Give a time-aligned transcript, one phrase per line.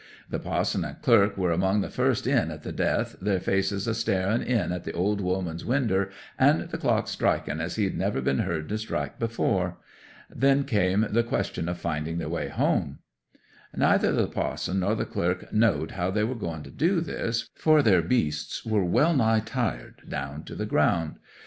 [0.31, 3.93] The pa'son and clerk were among the first in at the death, their faces a
[3.93, 8.39] staring in at the old woman's winder, and the clock striking as he'd never been
[8.39, 9.77] heard to strik' before.
[10.27, 12.97] Then came the question of finding their way home.
[13.77, 17.83] 'Neither the pa'son nor the clerk knowed how they were going to do this, for
[17.83, 21.17] their beasts were wellnigh tired down to the ground.